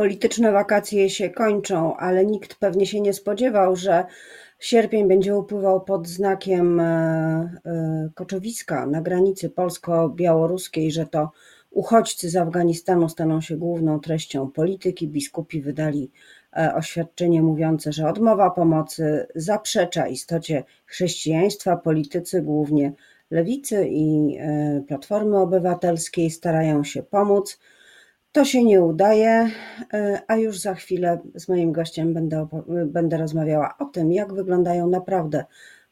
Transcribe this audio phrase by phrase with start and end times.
[0.00, 4.04] Polityczne wakacje się kończą, ale nikt pewnie się nie spodziewał, że
[4.58, 6.84] sierpień będzie upływał pod znakiem e,
[7.64, 11.30] e, koczowiska na granicy polsko-białoruskiej, że to
[11.70, 15.08] uchodźcy z Afganistanu staną się główną treścią polityki.
[15.08, 16.10] Biskupi wydali
[16.56, 21.76] e, oświadczenie mówiące, że odmowa pomocy zaprzecza istocie chrześcijaństwa.
[21.76, 22.92] Politycy, głównie
[23.30, 24.38] lewicy i
[24.88, 27.58] Platformy Obywatelskiej, starają się pomóc.
[28.32, 29.50] To się nie udaje,
[29.92, 32.46] e, a już za chwilę z moim gościem będę,
[32.86, 35.44] będę rozmawiała o tym, jak wyglądają naprawdę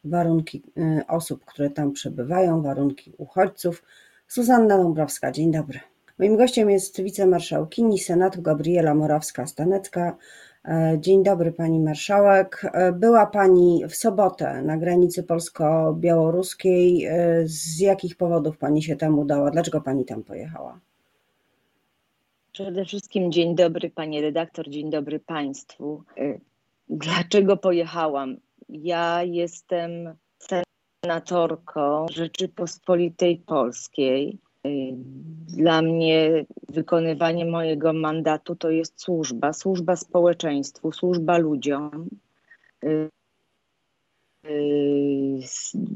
[0.05, 3.83] warunki e, osób, które tam przebywają, warunki uchodźców.
[4.29, 5.81] Suzanna Dąbrowska, dzień dobry.
[6.19, 10.13] Moim gościem jest wicemarszałkini Senatu Gabriela Morawska-Stanecka.
[10.65, 12.73] E, dzień dobry Pani Marszałek.
[12.93, 17.09] Była Pani w sobotę na granicy polsko-białoruskiej.
[17.45, 19.51] Z jakich powodów Pani się tam udała?
[19.51, 20.81] Dlaczego Pani tam pojechała?
[22.59, 26.05] Przede wszystkim dzień dobry Pani redaktor, dzień dobry Państwu.
[26.19, 26.41] Y,
[26.89, 28.37] dlaczego pojechałam?
[28.69, 30.15] Ja jestem
[31.03, 34.39] senatorką Rzeczypospolitej Polskiej.
[34.67, 34.93] Y,
[35.47, 42.09] dla mnie wykonywanie mojego mandatu to jest służba, służba społeczeństwu, służba ludziom.
[42.85, 43.11] Y,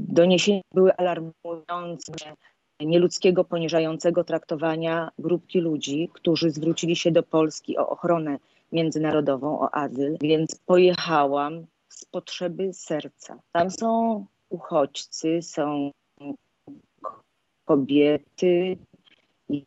[0.09, 2.13] doniesienia były alarmujące
[2.87, 8.39] nieludzkiego, poniżającego traktowania grupki ludzi, którzy zwrócili się do Polski o ochronę
[8.73, 13.39] międzynarodową, o azyl, więc pojechałam z potrzeby serca.
[13.53, 15.91] Tam są uchodźcy, są
[17.65, 18.77] kobiety
[19.49, 19.65] i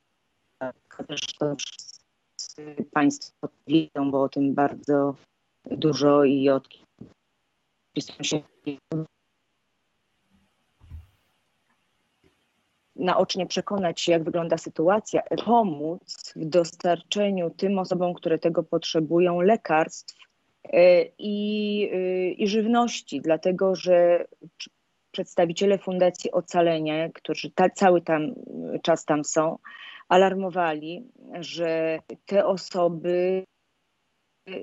[1.08, 5.16] zresztą wszyscy Państwo wiedzą, bo o tym bardzo
[5.72, 6.68] dużo i od
[8.22, 8.42] się
[12.96, 20.16] naocznie przekonać się, jak wygląda sytuacja, pomóc w dostarczeniu tym osobom, które tego potrzebują, lekarstw
[20.64, 24.26] e, i, e, i żywności, dlatego że
[25.12, 28.22] przedstawiciele Fundacji Ocalenie, którzy ta, cały tam
[28.84, 29.58] czas tam są,
[30.10, 31.04] alarmowali,
[31.40, 33.46] że te osoby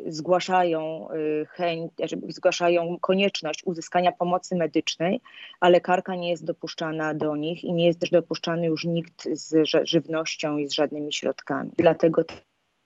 [0.06, 5.20] zgłaszają y, chęć, znaczy zgłaszają konieczność uzyskania pomocy medycznej,
[5.60, 9.68] a lekarka nie jest dopuszczana do nich i nie jest też dopuszczany już nikt z
[9.88, 11.70] żywnością i z żadnymi środkami.
[11.76, 12.24] Dlatego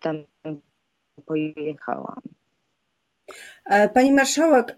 [0.01, 0.25] tam
[1.27, 2.21] pojechałam.
[3.65, 4.77] E, pani marszałek,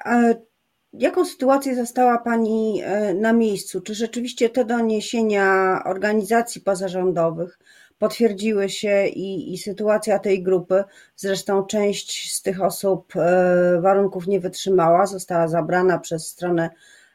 [0.93, 3.81] jaką sytuację zastała Pani e, na miejscu?
[3.81, 7.59] Czy rzeczywiście te doniesienia organizacji pozarządowych
[7.99, 10.85] potwierdziły się i, i sytuacja tej grupy,
[11.17, 16.71] zresztą część z tych osób e, warunków nie wytrzymała, została zabrana przez stronę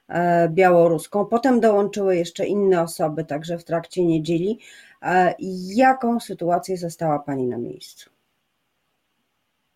[0.08, 1.26] e, białoruską.
[1.26, 4.60] Potem dołączyły jeszcze inne osoby, także w trakcie niedzieli.
[5.02, 5.36] E,
[5.76, 8.10] jaką sytuację zastała Pani na miejscu?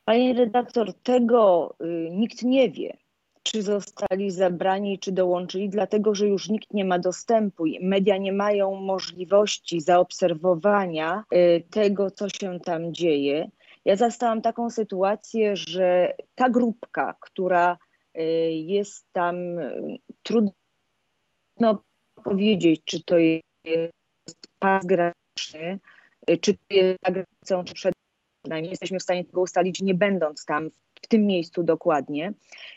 [0.06, 2.98] Pani redaktor, tego y, nikt nie wie
[3.52, 7.64] czy zostali zabrani, czy dołączyli, dlatego że już nikt nie ma dostępu.
[7.82, 13.50] Media nie mają możliwości zaobserwowania y, tego, co się tam dzieje.
[13.86, 17.78] Ja zastałam taką sytuację, że ta grupka, która
[18.18, 18.22] y,
[18.52, 19.36] jest tam,
[20.24, 21.84] trudno
[22.24, 25.80] powiedzieć, czy to jest pas graniczny,
[26.30, 27.94] y, czy to jest za granicą, czy przed
[28.48, 28.70] nami.
[28.70, 30.70] Jesteśmy w stanie tego ustalić, nie będąc tam
[31.02, 32.34] w tym miejscu dokładnie,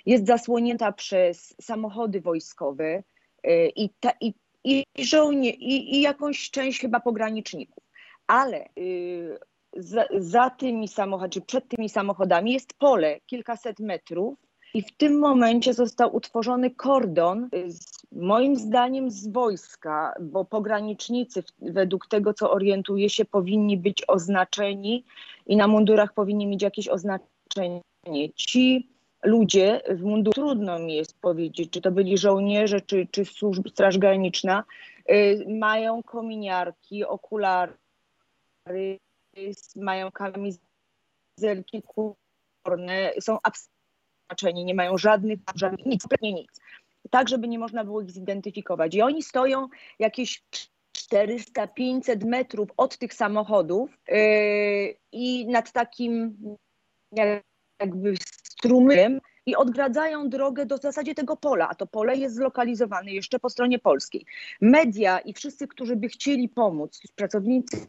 [0.06, 3.02] jest zasłonięta przez samochody wojskowe
[3.46, 7.84] y, i, ta, i, i żołnie, i, i jakąś część chyba pograniczników.
[8.26, 9.38] Ale y,
[9.76, 14.38] za, za tymi samochodami, czy przed tymi samochodami jest pole kilkaset metrów
[14.74, 21.42] i w tym momencie został utworzony kordon, y, z, moim zdaniem z wojska, bo pogranicznicy,
[21.58, 25.04] według tego co orientuję się, powinni być oznaczeni
[25.46, 27.80] i na mundurach powinni mieć jakieś oznaczenie
[28.34, 28.88] Ci
[29.22, 33.98] ludzie w mundu trudno mi jest powiedzieć, czy to byli żołnierze, czy, czy służb, Straż
[33.98, 34.64] Graniczna,
[35.10, 37.72] y, mają kominiarki, okulary,
[39.76, 46.60] mają kamizelki kurne, są abstraktni, nie mają żadnych, żadnych nic, kompletnie nic.
[47.10, 48.94] Tak, żeby nie można było ich zidentyfikować.
[48.94, 49.68] I oni stoją
[49.98, 50.42] jakieś
[50.98, 56.36] 400-500 metrów od tych samochodów yy, i nad takim
[57.80, 63.12] jakby strumykiem i odgradzają drogę do w zasadzie tego pola, a to pole jest zlokalizowane
[63.12, 64.26] jeszcze po stronie polskiej.
[64.60, 67.86] Media i wszyscy, którzy by chcieli pomóc, pracownicy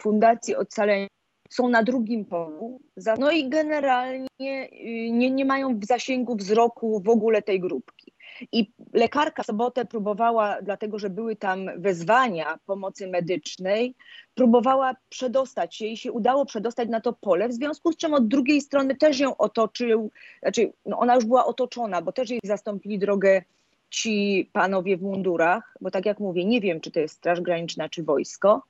[0.00, 1.06] Fundacji Ocalenia
[1.50, 2.80] są na drugim polu,
[3.18, 8.12] no i generalnie y, nie, nie mają w zasięgu wzroku w ogóle tej grupki.
[8.52, 13.94] I lekarka w sobotę próbowała, dlatego że były tam wezwania pomocy medycznej,
[14.34, 18.28] próbowała przedostać się i się udało przedostać na to pole, w związku z czym od
[18.28, 20.10] drugiej strony też ją otoczył,
[20.42, 23.42] znaczy no ona już była otoczona, bo też jej zastąpili drogę
[23.90, 27.88] ci panowie w mundurach, bo tak jak mówię, nie wiem, czy to jest Straż Graniczna,
[27.88, 28.62] czy wojsko.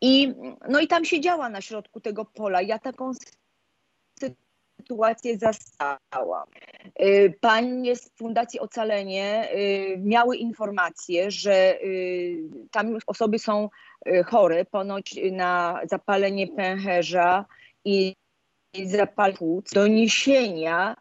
[0.00, 0.34] I,
[0.68, 2.62] no i tam siedziała na środku tego pola.
[2.62, 3.12] Ja taką
[4.84, 6.48] sytuację zastałam.
[7.00, 13.68] Y, panie z Fundacji Ocalenie y, miały informację, że y, tam osoby są
[14.26, 17.44] chore, ponoć na zapalenie pęcherza
[17.84, 18.16] i
[18.84, 20.96] zapal płuc, doniesienia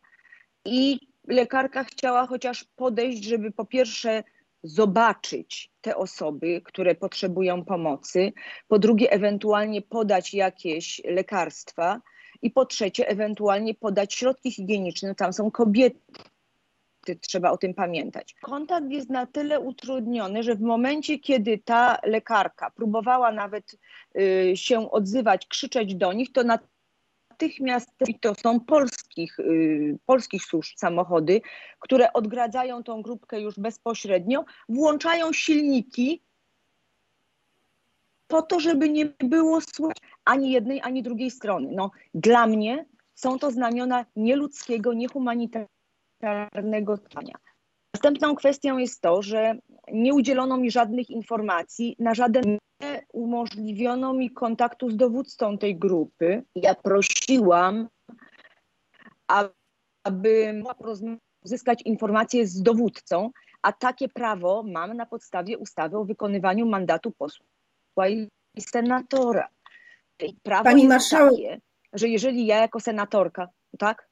[0.65, 4.23] i lekarka chciała chociaż podejść, żeby po pierwsze
[4.63, 8.33] zobaczyć te osoby, które potrzebują pomocy,
[8.67, 12.01] po drugie ewentualnie podać jakieś lekarstwa
[12.43, 15.15] i po trzecie ewentualnie podać środki higieniczne.
[15.15, 15.99] Tam są kobiety,
[17.21, 18.35] trzeba o tym pamiętać.
[18.41, 23.75] Kontakt jest na tyle utrudniony, że w momencie, kiedy ta lekarka próbowała nawet
[24.17, 26.59] y, się odzywać, krzyczeć do nich, to na
[27.33, 31.41] natychmiast, i to są polskich, y, polskich służb samochody,
[31.79, 36.21] które odgradzają tą grupkę już bezpośrednio, włączają silniki
[38.33, 41.69] po to, żeby nie było słychać ani jednej, ani drugiej strony.
[41.71, 42.85] No, dla mnie
[43.15, 47.35] są to znamiona nieludzkiego, niehumanitarnego trwania.
[47.93, 49.55] Następną kwestią jest to, że
[49.91, 56.43] nie udzielono mi żadnych informacji, na żaden nie umożliwiono mi kontaktu z dowódcą tej grupy.
[56.55, 57.87] Ja prosiłam,
[60.03, 60.63] aby
[61.45, 63.31] uzyskać informacje z dowódcą,
[63.61, 67.11] a takie prawo mam na podstawie ustawy o wykonywaniu mandatu
[67.95, 68.29] posła i
[68.59, 69.47] senatora.
[70.19, 71.61] I prawo Pani marszałek, takie,
[71.93, 73.47] że jeżeli ja jako senatorka,
[73.79, 74.09] tak?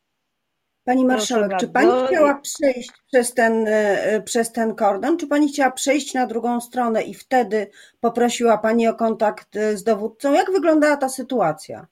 [0.84, 5.72] Pani marszałek, czy pani chciała przejść przez ten, e, przez ten kordon, czy pani chciała
[5.72, 10.34] przejść na drugą stronę i wtedy poprosiła pani o kontakt e, z dowódcą?
[10.34, 11.88] Jak wyglądała ta sytuacja?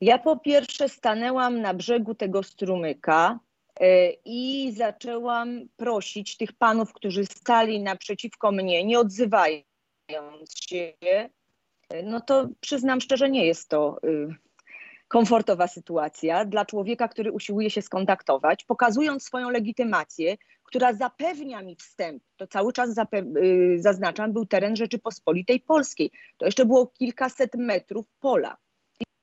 [0.00, 3.38] Ja po pierwsze stanęłam na brzegu tego strumyka
[3.80, 9.69] e, i zaczęłam prosić tych panów, którzy stali naprzeciwko mnie, nie odzywając
[10.60, 10.92] się.
[12.04, 14.34] No to przyznam szczerze, nie jest to y,
[15.08, 22.22] komfortowa sytuacja dla człowieka, który usiłuje się skontaktować, pokazując swoją legitymację, która zapewnia mi wstęp,
[22.36, 26.10] to cały czas y, zaznaczam, był teren Rzeczypospolitej Polskiej.
[26.38, 28.56] To jeszcze było kilkaset metrów pola.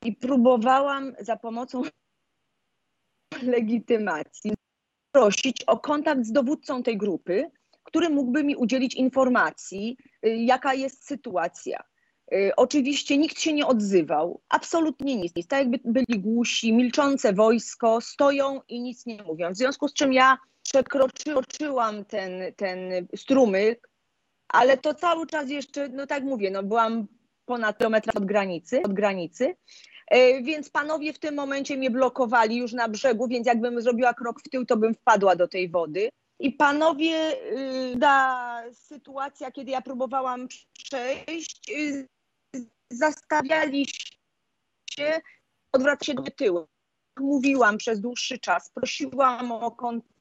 [0.05, 1.81] I próbowałam za pomocą
[3.41, 4.53] legitymacji
[5.11, 7.51] prosić o kontakt z dowódcą tej grupy,
[7.97, 11.83] który mógłby mi udzielić informacji, y, jaka jest sytuacja.
[12.33, 15.33] Y, oczywiście nikt się nie odzywał, absolutnie nic.
[15.47, 19.51] Tak jakby byli głusi, milczące wojsko, stoją i nic nie mówią.
[19.51, 23.89] W związku z czym ja przekroczyłam ten, ten strumyk,
[24.47, 27.07] ale to cały czas jeszcze, no tak mówię, no byłam
[27.45, 29.55] ponad kilometr od granicy, od granicy.
[30.15, 34.39] Y, więc panowie w tym momencie mnie blokowali już na brzegu, więc jakbym zrobiła krok
[34.39, 36.09] w tył, to bym wpadła do tej wody.
[36.39, 37.33] I panowie,
[37.93, 41.71] y, ta sytuacja, kiedy ja próbowałam przejść,
[42.89, 43.87] zastawiali
[44.91, 45.21] się,
[45.71, 46.67] odwracać się do tyłu.
[47.19, 50.13] Mówiłam przez dłuższy czas, prosiłam o kontakt,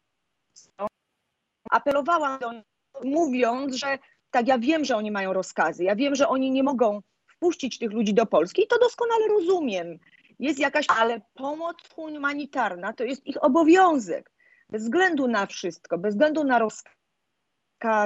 [1.70, 2.64] apelowałam do nich,
[3.04, 3.98] mówiąc, że
[4.30, 7.92] tak, ja wiem, że oni mają rozkazy, ja wiem, że oni nie mogą wpuścić tych
[7.92, 9.98] ludzi do Polski i to doskonale rozumiem.
[10.38, 14.35] Jest jakaś, ale pomoc humanitarna to jest ich obowiązek.
[14.70, 16.92] Bez względu na wszystko, bez względu na rozkaz.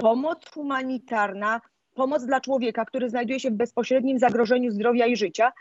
[0.01, 1.61] Pomoc humanitarna
[1.95, 5.53] pomoc dla człowieka, który znajduje się w bezpośrednim zagrożeniu zdrowia i życia,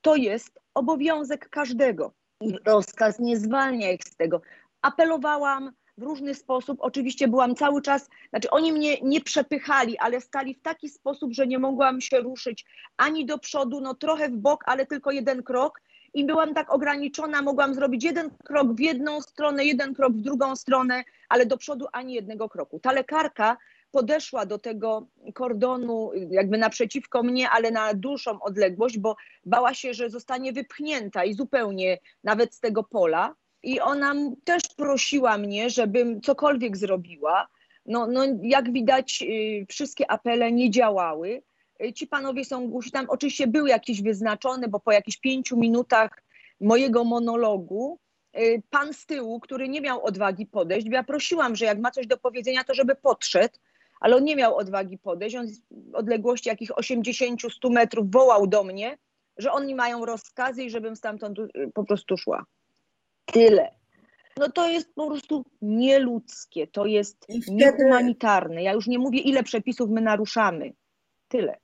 [0.00, 2.12] to jest obowiązek każdego.
[2.40, 4.40] I rozkaz nie zwalnia ich z tego.
[4.82, 6.78] Apelowałam w różny sposób.
[6.80, 11.46] Oczywiście byłam cały czas, znaczy oni mnie nie przepychali, ale stali w taki sposób, że
[11.46, 12.64] nie mogłam się ruszyć
[12.96, 15.80] ani do przodu, no trochę w bok, ale tylko jeden krok.
[16.14, 20.56] I byłam tak ograniczona, mogłam zrobić jeden krok w jedną stronę, jeden krok w drugą
[20.56, 22.80] stronę, ale do przodu ani jednego kroku.
[22.80, 23.56] Ta lekarka
[23.90, 30.10] podeszła do tego kordonu jakby naprzeciwko mnie, ale na dłuższą odległość, bo bała się, że
[30.10, 33.34] zostanie wypchnięta i zupełnie nawet z tego pola.
[33.62, 37.48] I ona też prosiła mnie, żebym cokolwiek zrobiła.
[37.86, 41.42] No, no jak widać, y, wszystkie apele nie działały.
[41.84, 42.90] Y, ci panowie są głusi.
[42.90, 46.22] Tam oczywiście były jakieś wyznaczone, bo po jakichś pięciu minutach
[46.60, 47.98] mojego monologu
[48.38, 51.90] y, pan z tyłu, który nie miał odwagi podejść, bo ja prosiłam, że jak ma
[51.90, 53.54] coś do powiedzenia, to żeby podszedł,
[54.00, 55.36] ale on nie miał odwagi podejść.
[55.36, 55.60] On z
[55.92, 58.98] odległości jakich 80-100 metrów wołał do mnie,
[59.36, 62.44] że oni mają rozkazy i żebym stamtąd y, po prostu szła.
[63.24, 63.78] Tyle.
[64.38, 67.42] No to jest po prostu nieludzkie, to jest wtedy...
[67.50, 68.62] niehumanitarne.
[68.62, 70.72] Ja już nie mówię, ile przepisów my naruszamy.
[71.28, 71.58] Tyle.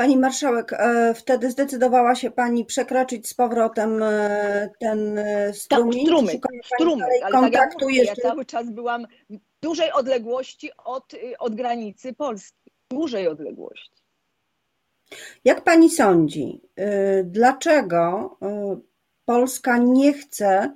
[0.00, 5.92] Pani marszałek, e, wtedy zdecydowała się Pani przekroczyć z powrotem e, ten e, strumień?
[5.92, 11.12] Tak, strumyk, strumyk, ale kontaktu tak mówię, ja cały czas byłam w dużej odległości od,
[11.38, 12.70] od granicy Polski.
[12.90, 14.02] Dużej odległości.
[15.44, 16.60] Jak Pani sądzi,
[17.24, 18.36] dlaczego
[19.24, 20.74] Polska nie chce,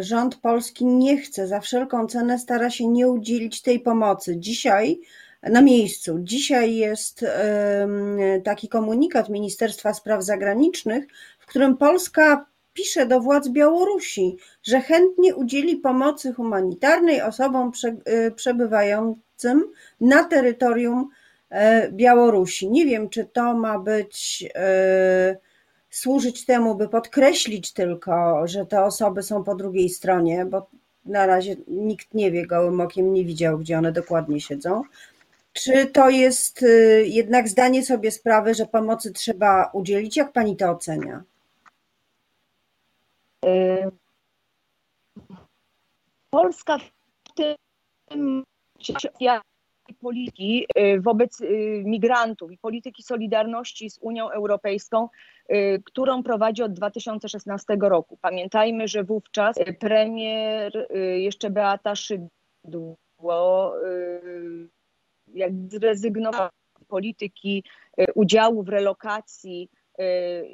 [0.00, 4.36] rząd polski nie chce, za wszelką cenę stara się nie udzielić tej pomocy?
[4.36, 5.00] Dzisiaj
[5.50, 6.18] na miejscu.
[6.20, 7.24] Dzisiaj jest
[8.44, 11.04] taki komunikat Ministerstwa Spraw Zagranicznych,
[11.38, 12.46] w którym Polska
[12.78, 17.72] pisze do władz Białorusi, że chętnie udzieli pomocy humanitarnej osobom
[18.08, 19.64] y, przebywającym
[20.00, 21.08] na terytorium
[21.50, 22.70] e, Białorusi.
[22.70, 25.36] Nie wiem, czy to ma być e,
[25.90, 30.66] służyć temu, by podkreślić tylko, że te osoby są po drugiej stronie, bo
[31.04, 34.82] na razie nikt nie wie, gołym okiem nie widział, gdzie one dokładnie siedzą.
[35.58, 40.16] Czy to jest y, jednak zdanie sobie sprawy, że pomocy trzeba udzielić?
[40.16, 41.22] Jak pani to ocenia?
[43.44, 43.90] Y,
[46.30, 47.34] Polska w
[48.08, 48.44] tym
[50.00, 51.42] polityki y, wobec
[51.84, 55.08] migrantów i polityki solidarności z Unią Europejską,
[55.84, 58.18] którą prowadzi od 2016 roku.
[58.20, 62.96] Pamiętajmy, że wówczas premier jeszcze Beata Szydło
[65.34, 66.48] jak zrezygnował
[66.80, 67.64] z polityki
[67.96, 70.04] e, udziału w relokacji e,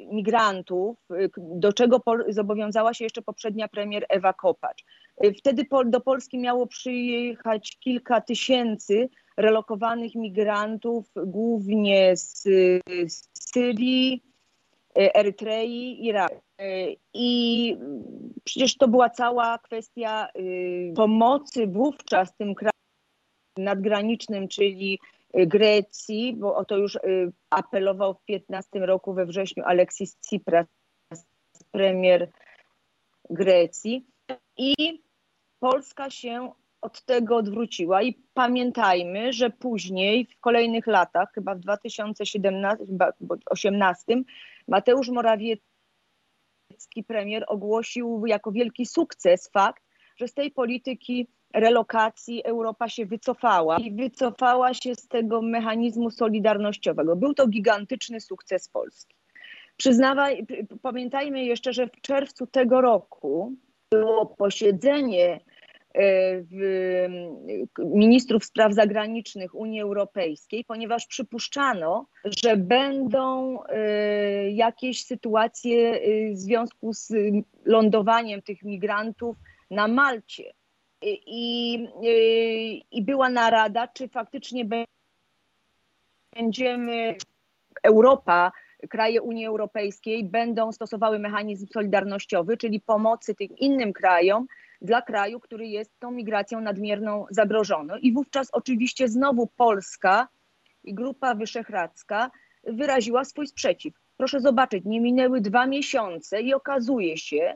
[0.05, 4.83] migrantów, e, do czego zobowiązała się jeszcze poprzednia premier Ewa Kopacz.
[5.37, 12.43] Wtedy do Polski miało przyjechać kilka tysięcy relokowanych migrantów, głównie z,
[13.07, 14.23] z Syrii,
[14.95, 16.41] Erytrei, Iraku.
[17.13, 17.77] I
[18.43, 20.27] przecież to była cała kwestia
[20.95, 22.84] pomocy wówczas tym krajom
[23.57, 24.99] nadgranicznym, czyli
[25.39, 30.67] y, Grecji, bo o to już y, apelował w 15 roku we wrześniu Aleksis Tsipras,
[31.71, 32.29] premier
[33.29, 34.05] Grecji.
[34.57, 35.03] I
[35.59, 44.23] Polska się od tego odwróciła i pamiętajmy, że później w kolejnych latach, chyba w 2017-2018,
[44.67, 45.65] Mateusz Morawiecki,
[47.07, 49.83] premier, ogłosił jako wielki sukces fakt,
[50.17, 57.15] że z tej polityki relokacji Europa się wycofała i wycofała się z tego mechanizmu solidarnościowego.
[57.15, 59.15] Był to gigantyczny sukces Polski.
[59.77, 60.45] Przyznawaj,
[60.81, 63.53] pamiętajmy jeszcze, że w czerwcu tego roku
[63.91, 65.39] było posiedzenie
[65.95, 66.01] e,
[67.79, 76.93] ministrów spraw zagranicznych Unii Europejskiej, ponieważ przypuszczano, że będą e, jakieś sytuacje e, w związku
[76.93, 77.13] z
[77.65, 79.37] lądowaniem tych migrantów
[79.71, 80.53] na Malcie
[81.05, 81.87] i,
[82.91, 84.65] i była narada, czy faktycznie
[86.35, 87.15] będziemy,
[87.83, 88.51] Europa,
[88.89, 94.47] kraje Unii Europejskiej będą stosowały mechanizm solidarnościowy, czyli pomocy tym innym krajom
[94.81, 97.99] dla kraju, który jest tą migracją nadmierną zagrożony.
[97.99, 100.27] I wówczas oczywiście znowu Polska
[100.83, 102.31] i Grupa Wyszehradzka
[102.63, 103.93] wyraziła swój sprzeciw.
[104.17, 107.55] Proszę zobaczyć, nie minęły dwa miesiące i okazuje się,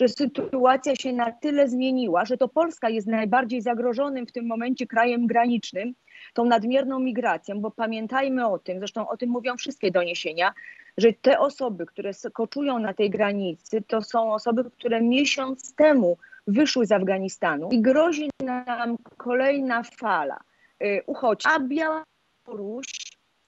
[0.00, 4.86] że sytuacja się na tyle zmieniła, że to Polska jest najbardziej zagrożonym w tym momencie
[4.86, 5.94] krajem granicznym
[6.34, 10.52] tą nadmierną migracją, bo pamiętajmy o tym, zresztą o tym mówią wszystkie doniesienia,
[10.98, 16.86] że te osoby, które koczują na tej granicy, to są osoby, które miesiąc temu wyszły
[16.86, 20.40] z Afganistanu i grozi nam kolejna fala
[20.82, 22.86] y, uchodźców, a Białoruś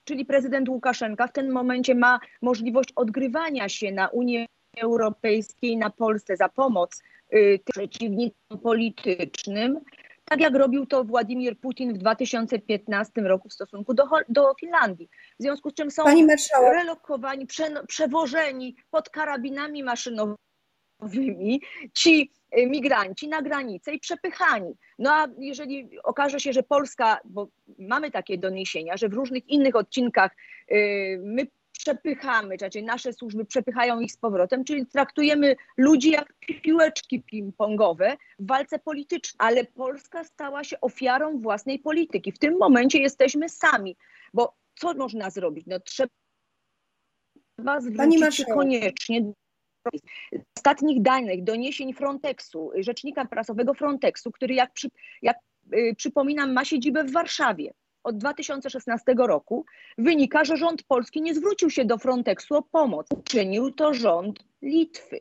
[0.04, 4.46] czyli prezydent Łukaszenka w tym momencie ma możliwość odgrywania się na Unię
[4.76, 7.02] Europejskiej na Polsce za pomoc
[7.34, 9.80] y, przeciwnikom politycznym,
[10.24, 15.08] tak jak robił to Władimir Putin w 2015 roku w stosunku do, do Finlandii.
[15.38, 16.04] W związku z czym są
[16.72, 21.60] relokowani, prze, przewożeni pod karabinami maszynowymi
[21.94, 24.74] ci y, migranci na granicę i przepychani.
[24.98, 27.48] No a jeżeli okaże się, że Polska, bo
[27.78, 30.36] mamy takie doniesienia, że w różnych innych odcinkach
[30.72, 31.46] y, my
[31.78, 38.46] przepychamy, znaczy nasze służby przepychają ich z powrotem, czyli traktujemy ludzi jak piłeczki ping-pongowe w
[38.46, 39.36] walce politycznej.
[39.38, 42.32] Ale Polska stała się ofiarą własnej polityki.
[42.32, 43.96] W tym momencie jesteśmy sami,
[44.34, 45.66] bo co można zrobić?
[45.66, 49.32] No trzeba zwrócić się koniecznie
[50.56, 54.88] ostatnich danych, doniesień Frontexu, rzecznika prasowego Frontexu, który jak, przy,
[55.22, 55.36] jak
[55.72, 57.72] yy, przypominam ma siedzibę w Warszawie
[58.08, 59.64] od 2016 roku
[59.98, 63.06] wynika, że rząd polski nie zwrócił się do Frontexu o pomoc.
[63.18, 65.18] Uczynił to rząd Litwy.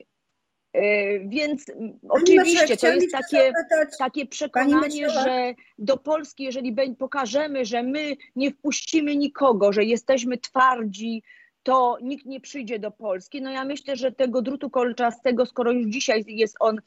[0.73, 1.65] E, więc
[2.09, 3.53] oczywiście to jest takie,
[3.99, 11.23] takie przekonanie, że do Polski, jeżeli pokażemy, że my nie wpuścimy nikogo, że jesteśmy twardzi,
[11.63, 13.41] to nikt nie przyjdzie do Polski.
[13.41, 16.81] No ja myślę, że tego drutu kolczastego, skoro już dzisiaj jest on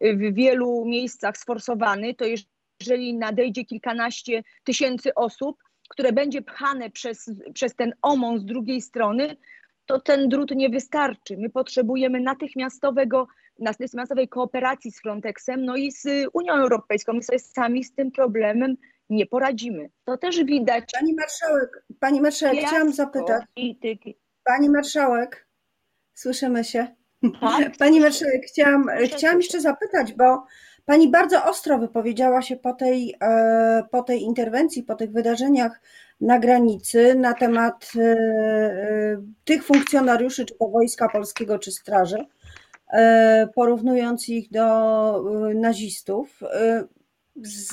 [0.00, 2.24] w wielu miejscach sforsowany, to
[2.80, 5.56] jeżeli nadejdzie kilkanaście tysięcy osób,
[5.88, 9.36] które będzie pchane przez, przez ten omon z drugiej strony,
[9.86, 11.36] to ten drut nie wystarczy.
[11.36, 13.26] My potrzebujemy natychmiastowego,
[13.58, 17.12] natychmiastowej kooperacji z Frontexem, no i z Unią Europejską.
[17.12, 18.76] My sobie sami z tym problemem
[19.10, 19.90] nie poradzimy.
[20.04, 20.84] To też widać.
[21.00, 23.44] Pani marszałek, pani marszałek, chciałam zapytać.
[24.44, 25.46] Pani marszałek,
[26.14, 26.86] słyszymy się?
[27.40, 27.76] Tak?
[27.78, 30.46] Pani marszałek, chciałam, chciałam jeszcze zapytać, bo
[30.90, 35.80] Pani bardzo ostro wypowiedziała się po tej, e, po tej interwencji, po tych wydarzeniach
[36.20, 42.24] na granicy na temat e, e, tych funkcjonariuszy, czy to Wojska Polskiego, czy Straży,
[43.54, 46.40] porównując ich do nazistów,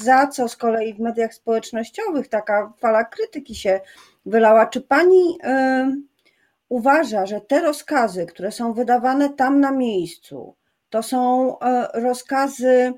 [0.01, 3.79] za co z kolei w mediach społecznościowych taka fala krytyki się
[4.25, 4.65] wylała.
[4.65, 5.37] Czy Pani
[6.69, 10.55] uważa, że te rozkazy, które są wydawane tam na miejscu,
[10.89, 11.55] to są
[11.93, 12.93] rozkazy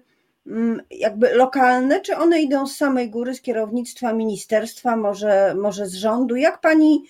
[0.91, 6.35] jakby lokalne, czy one idą z samej góry, z kierownictwa ministerstwa, może, może z rządu?
[6.35, 7.03] Jak pani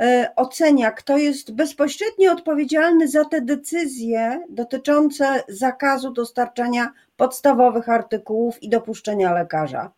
[0.00, 8.68] e, ocenia, kto jest bezpośrednio odpowiedzialny za te decyzje dotyczące zakazu dostarczania podstawowych artykułów i
[8.68, 9.92] dopuszczenia lekarza?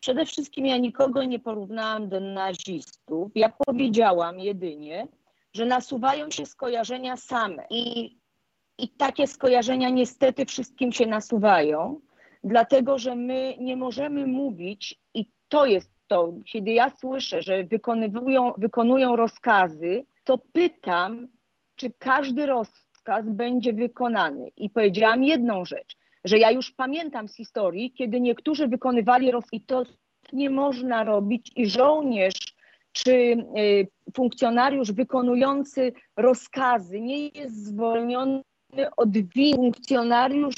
[0.00, 3.32] Przede wszystkim ja nikogo nie porównałam do nazistów.
[3.34, 5.08] Ja powiedziałam jedynie,
[5.52, 8.16] że nasuwają się skojarzenia same i
[8.78, 12.00] i takie skojarzenia niestety wszystkim się nasuwają,
[12.44, 17.64] dlatego że my nie możemy mówić, i to jest to, kiedy ja słyszę, że
[18.58, 21.28] wykonują, rozkazy, to pytam,
[21.76, 24.50] czy każdy rozkaz będzie wykonany.
[24.56, 29.60] I powiedziałam jedną rzecz, że ja już pamiętam z historii, kiedy niektórzy wykonywali rozkazy, i
[29.60, 29.84] to
[30.32, 32.56] nie można robić, i żołnierz
[32.92, 38.42] czy y, funkcjonariusz wykonujący rozkazy nie jest zwolniony
[38.96, 39.08] od
[39.54, 40.56] funkcjonariusz,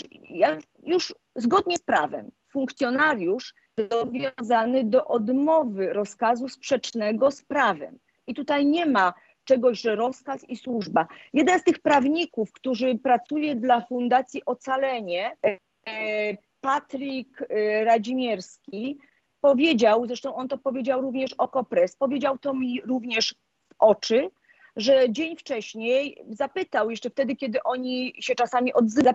[0.83, 3.55] już zgodnie z prawem, funkcjonariusz
[3.91, 7.99] zobowiązany do odmowy rozkazu sprzecznego z prawem.
[8.27, 11.07] I tutaj nie ma czegoś, że rozkaz i służba.
[11.33, 18.99] Jeden z tych prawników, który pracuje dla Fundacji Ocalenie, e, Patryk e, Radzimierski,
[19.41, 23.35] powiedział, zresztą on to powiedział również o Kopres, powiedział to mi również
[23.69, 24.31] w oczy,
[24.79, 29.15] że dzień wcześniej zapytał, jeszcze wtedy, kiedy oni się czasami odzywają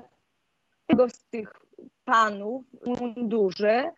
[1.09, 1.53] z tych
[2.05, 3.91] panów w mundurze,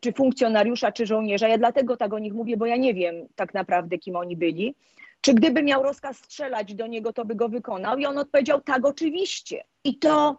[0.00, 1.48] czy funkcjonariusza, czy żołnierza.
[1.48, 4.74] Ja dlatego tak o nich mówię, bo ja nie wiem tak naprawdę, kim oni byli.
[5.20, 7.98] Czy gdyby miał rozkaz strzelać do niego, to by go wykonał?
[7.98, 9.64] I on odpowiedział, tak, oczywiście.
[9.84, 10.36] I to,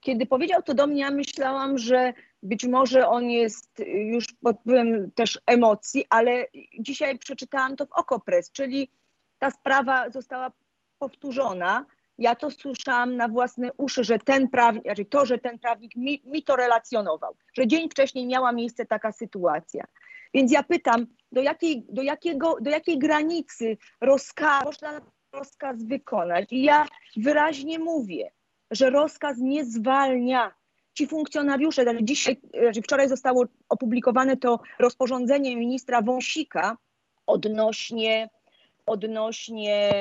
[0.00, 5.10] kiedy powiedział to do mnie, ja myślałam, że być może on jest już pod wpływem
[5.14, 6.46] też emocji, ale
[6.80, 8.90] dzisiaj przeczytałam to w Okopres, czyli
[9.38, 10.52] ta sprawa została
[10.98, 11.86] powtórzona.
[12.18, 16.22] Ja to słyszałam na własne uszy, że ten prawnik, znaczy to, że ten prawnik mi,
[16.24, 19.84] mi to relacjonował, że dzień wcześniej miała miejsce taka sytuacja.
[20.34, 25.00] Więc ja pytam, do jakiej, do jakiego, do jakiej granicy rozkaz, można
[25.32, 26.44] rozkaz wykonać?
[26.50, 28.30] I ja wyraźnie mówię,
[28.70, 30.54] że rozkaz nie zwalnia.
[30.94, 36.76] Ci funkcjonariusze, znaczy dzisiaj, znaczy wczoraj zostało opublikowane to rozporządzenie ministra Wąsika
[37.26, 38.28] odnośnie
[38.86, 39.92] odnośnie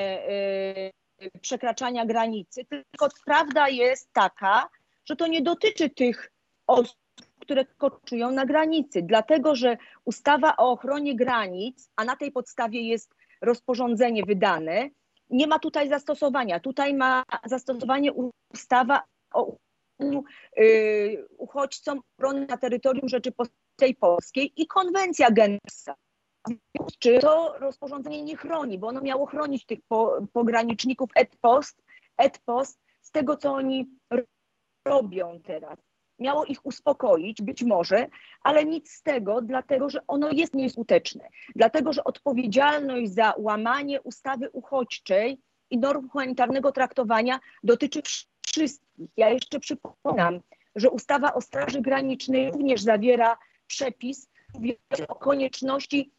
[1.21, 4.69] y, przekraczania granicy, tylko prawda jest taka,
[5.05, 6.31] że to nie dotyczy tych
[6.67, 6.97] osób,
[7.39, 13.15] które koczują na granicy, dlatego że ustawa o ochronie granic, a na tej podstawie jest
[13.41, 14.89] rozporządzenie wydane,
[15.29, 16.59] nie ma tutaj zastosowania.
[16.59, 18.13] Tutaj ma zastosowanie
[18.53, 19.55] ustawa o
[20.59, 22.01] y, uchodźcom
[22.49, 25.95] na terytorium Rzeczypospolitej Polskiej i konwencja genesa
[26.99, 31.83] czy to rozporządzenie nie chroni, bo ono miało chronić tych po, pograniczników ETPOST,
[32.17, 33.89] ETPOST z tego, co oni
[34.87, 35.79] robią teraz.
[36.19, 38.07] Miało ich uspokoić, być może,
[38.43, 41.29] ale nic z tego, dlatego że ono jest nieskuteczne.
[41.55, 48.01] Dlatego, że odpowiedzialność za łamanie ustawy uchodźczej i norm humanitarnego traktowania dotyczy
[48.47, 49.09] wszystkich.
[49.17, 50.39] Ja jeszcze przypominam,
[50.75, 54.29] że ustawa o Straży Granicznej również zawiera przepis
[55.07, 56.11] o konieczności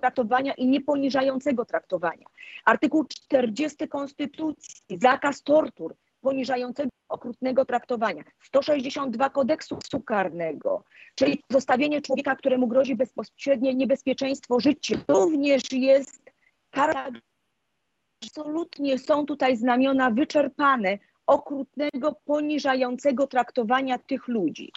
[0.00, 2.26] traktowania i nieponiżającego traktowania.
[2.64, 5.94] Artykuł 40 Konstytucji, zakaz tortur.
[6.20, 15.72] poniżającego, okrutnego traktowania, 162 kodeksu karnego, czyli zostawienie człowieka, któremu grozi bezpośrednie niebezpieczeństwo życia, również
[15.72, 16.22] jest
[16.70, 17.10] kara.
[18.22, 24.72] Absolutnie są tutaj znamiona wyczerpane okrutnego, poniżającego traktowania tych ludzi.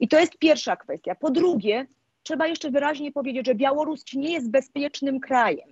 [0.00, 1.14] I to jest pierwsza kwestia.
[1.14, 1.86] Po drugie,
[2.22, 5.68] trzeba jeszcze wyraźnie powiedzieć, że Białoruś nie jest bezpiecznym krajem.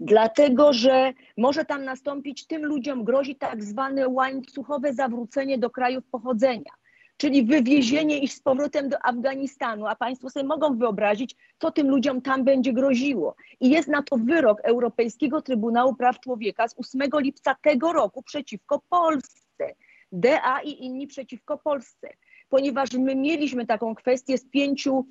[0.00, 6.72] Dlatego, że może tam nastąpić tym ludziom grozi tak zwane łańcuchowe zawrócenie do krajów pochodzenia,
[7.16, 12.22] czyli wywiezienie ich z powrotem do Afganistanu, a Państwo sobie mogą wyobrazić, co tym ludziom
[12.22, 13.34] tam będzie groziło.
[13.60, 18.82] I jest na to wyrok Europejskiego Trybunału Praw Człowieka z 8 lipca tego roku przeciwko
[18.88, 19.74] Polsce.
[20.12, 22.08] DA i inni przeciwko Polsce,
[22.48, 25.06] ponieważ my mieliśmy taką kwestię z pięciu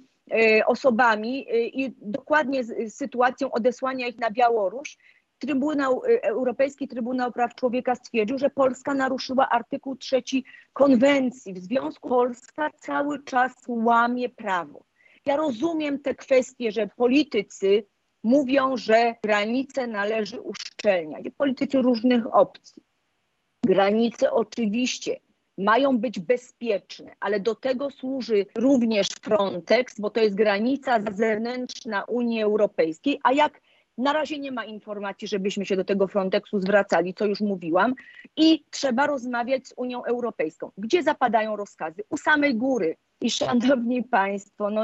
[0.66, 4.98] osobami e, i dokładnie z sytuacją odesłania ich na Białoruś,
[5.40, 11.54] Trybunał, e, Europejski Trybunał Praw Człowieka stwierdził, że Polska naruszyła artykuł trzeci konwencji.
[11.54, 14.86] W związku Polska cały czas łamie prawo.
[15.26, 17.86] Ja rozumiem te kwestie, że politycy
[18.24, 21.26] mówią, że granice należy uszczelniać.
[21.38, 22.84] Politycy różnych opcji.
[23.66, 25.20] Granice oczywiście
[25.58, 32.41] mają być bezpieczne, ale do tego służy również Frontex, bo to jest granica zewnętrzna Unii
[32.41, 33.62] Europejskiej, a jak
[33.98, 37.94] na razie nie ma informacji, żebyśmy się do tego Frontexu zwracali, co już mówiłam,
[38.38, 40.72] i trzeba rozmawiać z Unią Europejską.
[40.78, 42.04] Gdzie zapadają rozkazy?
[42.10, 42.98] U samej góry.
[43.22, 44.84] I szanowni Państwo, no,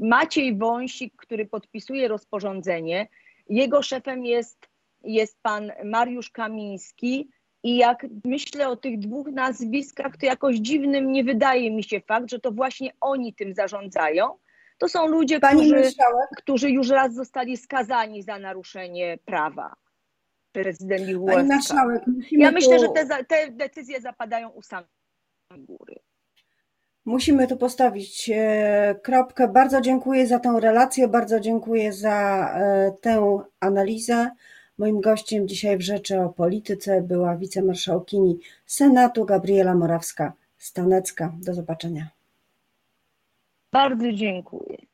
[0.00, 3.08] Maciej Wąsik, który podpisuje rozporządzenie,
[3.48, 4.68] jego szefem jest,
[5.04, 7.28] jest pan Mariusz Kamiński,
[7.62, 12.30] i jak myślę o tych dwóch nazwiskach, to jakoś dziwnym nie wydaje mi się fakt,
[12.30, 14.38] że to właśnie oni tym zarządzają.
[14.78, 15.82] To są ludzie, którzy,
[16.36, 19.74] którzy już raz zostali skazani za naruszenie prawa.
[20.52, 24.88] Prezydent Pani marszałek, ja myślę, że te, te decyzje zapadają u samej
[25.50, 25.94] góry.
[27.04, 29.48] Musimy tu postawić e, kropkę.
[29.48, 34.30] Bardzo dziękuję za tę relację, bardzo dziękuję za e, tę analizę.
[34.80, 41.32] Moim gościem dzisiaj w Rzeczy o Polityce była wicemarszałkini Senatu Gabriela Morawska-Stanecka.
[41.40, 42.08] Do zobaczenia.
[43.72, 44.89] Bardzo dziękuję.